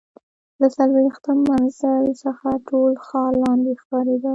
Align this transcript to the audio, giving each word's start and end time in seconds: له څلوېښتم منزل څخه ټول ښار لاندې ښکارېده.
له 0.59 0.67
څلوېښتم 0.77 1.37
منزل 1.49 2.05
څخه 2.23 2.47
ټول 2.67 2.91
ښار 3.05 3.31
لاندې 3.43 3.71
ښکارېده. 3.81 4.29